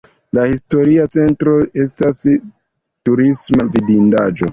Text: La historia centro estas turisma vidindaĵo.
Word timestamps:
La 0.35 0.43
historia 0.51 1.03
centro 1.15 1.53
estas 1.83 2.23
turisma 2.31 3.67
vidindaĵo. 3.77 4.49